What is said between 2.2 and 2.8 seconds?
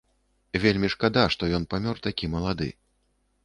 малады.